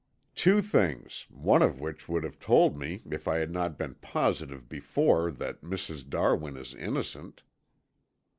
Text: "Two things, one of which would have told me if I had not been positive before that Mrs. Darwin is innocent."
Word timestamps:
"Two 0.33 0.63
things, 0.63 1.27
one 1.29 1.61
of 1.61 1.79
which 1.79 2.09
would 2.09 2.23
have 2.23 2.39
told 2.39 2.75
me 2.75 3.03
if 3.11 3.27
I 3.27 3.37
had 3.37 3.51
not 3.51 3.77
been 3.77 3.93
positive 3.93 4.67
before 4.67 5.31
that 5.33 5.61
Mrs. 5.61 6.09
Darwin 6.09 6.57
is 6.57 6.73
innocent." 6.73 7.43